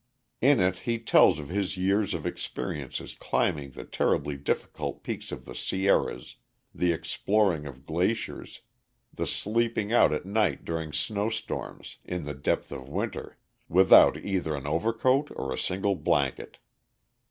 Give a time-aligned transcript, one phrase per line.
[0.41, 5.45] In it he tells of his years of experiences climbing the terribly difficult peaks of
[5.45, 6.37] the Sierras,
[6.73, 8.61] the exploring of glaciers,
[9.13, 13.37] the sleeping out at night during snow storms in the depth of winter
[13.69, 16.57] without either an overcoat or a single blanket.